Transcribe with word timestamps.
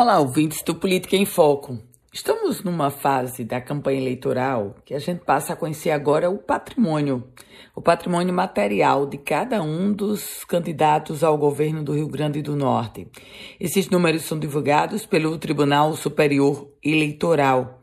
Olá, 0.00 0.20
ouvintes 0.20 0.62
do 0.62 0.76
Política 0.76 1.16
em 1.16 1.26
Foco. 1.26 1.76
Estamos 2.12 2.62
numa 2.62 2.88
fase 2.88 3.42
da 3.42 3.60
campanha 3.60 4.00
eleitoral 4.00 4.76
que 4.84 4.94
a 4.94 4.98
gente 5.00 5.24
passa 5.24 5.54
a 5.54 5.56
conhecer 5.56 5.90
agora 5.90 6.30
o 6.30 6.38
patrimônio, 6.38 7.24
o 7.74 7.82
patrimônio 7.82 8.32
material 8.32 9.06
de 9.06 9.18
cada 9.18 9.60
um 9.60 9.92
dos 9.92 10.44
candidatos 10.44 11.24
ao 11.24 11.36
governo 11.36 11.82
do 11.82 11.94
Rio 11.94 12.06
Grande 12.06 12.40
do 12.40 12.54
Norte. 12.54 13.08
Esses 13.58 13.90
números 13.90 14.22
são 14.22 14.38
divulgados 14.38 15.04
pelo 15.04 15.36
Tribunal 15.36 15.92
Superior 15.96 16.70
Eleitoral 16.80 17.82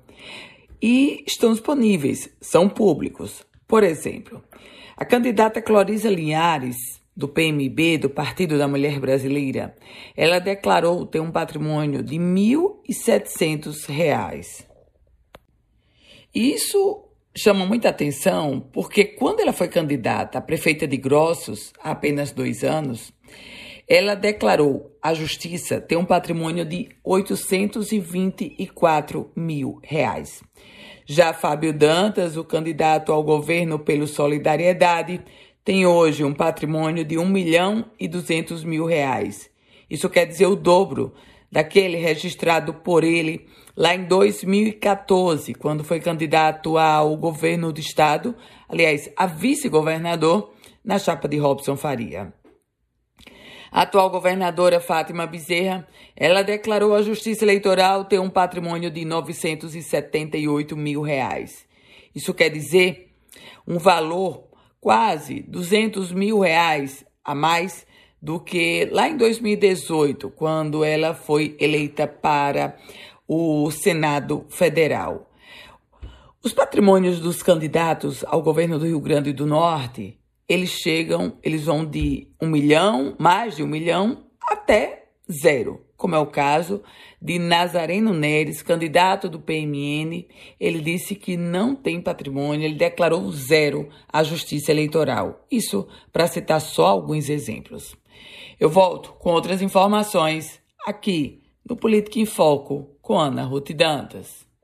e 0.81 1.21
estão 1.27 1.51
disponíveis, 1.51 2.33
são 2.39 2.69
públicos. 2.69 3.45
Por 3.67 3.83
exemplo, 3.83 4.41
a 4.95 5.03
candidata 5.03 5.61
Clorisa 5.61 6.09
Linhares 6.09 6.77
do 7.15 7.27
PMB, 7.27 7.99
do 7.99 8.09
Partido 8.09 8.57
da 8.57 8.67
Mulher 8.67 8.99
Brasileira, 8.99 9.75
ela 10.17 10.39
declarou 10.39 11.05
ter 11.05 11.19
um 11.21 11.31
patrimônio 11.31 12.03
de 12.03 12.17
R$ 12.17 12.23
1.700. 12.23 14.65
Isso 16.33 17.03
chama 17.33 17.65
muita 17.65 17.87
atenção 17.89 18.59
porque 18.73 19.05
quando 19.05 19.39
ela 19.39 19.53
foi 19.53 19.69
candidata 19.69 20.37
a 20.37 20.41
prefeita 20.41 20.85
de 20.85 20.97
Grossos, 20.97 21.71
há 21.81 21.91
apenas 21.91 22.31
dois 22.31 22.61
anos, 22.63 23.13
ela 23.87 24.15
declarou 24.15 24.97
à 25.01 25.13
justiça 25.13 25.79
ter 25.79 25.95
um 25.95 26.03
patrimônio 26.03 26.65
de 26.65 26.89
824 27.03 29.31
mil 29.35 29.79
reais. 29.83 30.41
Já 31.05 31.31
Fábio 31.33 31.71
Dantas, 31.71 32.35
o 32.35 32.43
candidato 32.43 33.11
ao 33.11 33.23
governo 33.23 33.77
pelo 33.77 34.07
Solidariedade, 34.07 35.21
tem 35.65 35.83
hoje 35.87 36.23
um 36.23 36.31
patrimônio 36.31 37.03
de 37.03 37.17
1 37.17 37.27
milhão 37.27 37.85
e 37.99 38.07
200 38.07 38.63
mil 38.63 38.85
reais. 38.85 39.49
Isso 39.89 40.07
quer 40.07 40.27
dizer 40.27 40.45
o 40.45 40.55
dobro 40.55 41.15
daquele 41.51 41.97
registrado 41.97 42.71
por 42.75 43.03
ele 43.03 43.47
lá 43.75 43.95
em 43.95 44.05
2014, 44.05 45.55
quando 45.55 45.83
foi 45.83 45.99
candidato 45.99 46.77
ao 46.77 47.17
governo 47.17 47.73
do 47.73 47.79
estado, 47.79 48.35
aliás, 48.69 49.11
a 49.17 49.25
vice-governador, 49.25 50.53
na 50.83 50.99
chapa 50.99 51.27
de 51.27 51.37
Robson 51.37 51.75
Faria. 51.75 52.31
A 53.71 53.81
atual 53.81 54.11
governadora 54.11 54.79
Fátima 54.79 55.25
Bezerra, 55.25 55.87
ela 56.15 56.43
declarou 56.43 56.93
à 56.93 57.01
Justiça 57.01 57.43
Eleitoral 57.43 58.05
ter 58.05 58.19
um 58.19 58.29
patrimônio 58.29 58.91
de 58.91 59.03
978 59.03 60.77
mil 60.77 61.01
reais. 61.01 61.65
Isso 62.13 62.35
quer 62.35 62.49
dizer 62.49 63.09
um 63.67 63.79
valor 63.79 64.45
quase 64.85 65.41
200 65.47 66.11
mil 66.11 66.41
reais 66.41 67.03
a 67.23 67.33
mais 67.33 67.87
do 68.21 68.39
que 68.39 68.87
lá 68.91 69.09
em 69.09 69.17
2018, 69.17 70.29
quando 70.29 70.83
ela 70.83 71.15
foi 71.15 71.57
eleita 71.59 72.05
para 72.05 72.77
o 73.27 73.71
Senado 73.71 74.45
Federal. 74.47 75.27
Os 76.43 76.53
patrimônios 76.53 77.19
dos 77.19 77.41
candidatos 77.41 78.23
ao 78.27 78.43
governo 78.43 78.77
do 78.77 78.85
Rio 78.85 78.99
Grande 78.99 79.33
do 79.33 79.47
Norte, 79.47 80.19
eles 80.47 80.69
chegam, 80.69 81.35
eles 81.41 81.63
vão 81.63 81.83
de 81.83 82.27
um 82.39 82.45
milhão, 82.45 83.15
mais 83.17 83.55
de 83.55 83.63
um 83.63 83.67
milhão, 83.67 84.27
até 84.39 85.07
zero 85.31 85.84
como 85.97 86.15
é 86.15 86.19
o 86.19 86.27
caso 86.27 86.81
de 87.21 87.39
Nazareno 87.39 88.13
Neres, 88.13 88.61
candidato 88.61 89.29
do 89.29 89.39
PMN. 89.39 90.27
Ele 90.59 90.81
disse 90.81 91.15
que 91.15 91.35
não 91.37 91.75
tem 91.75 92.01
patrimônio, 92.01 92.65
ele 92.65 92.75
declarou 92.75 93.31
zero 93.31 93.89
à 94.11 94.23
Justiça 94.23 94.71
Eleitoral. 94.71 95.45
Isso 95.49 95.87
para 96.11 96.27
citar 96.27 96.61
só 96.61 96.87
alguns 96.87 97.29
exemplos. 97.29 97.95
Eu 98.59 98.69
volto 98.69 99.13
com 99.13 99.31
outras 99.31 99.61
informações 99.61 100.61
aqui 100.85 101.41
no 101.67 101.75
Política 101.75 102.19
em 102.19 102.25
Foco 102.25 102.89
com 103.01 103.19
Ana 103.19 103.43
Ruth 103.43 103.71
Dantas. 103.71 104.44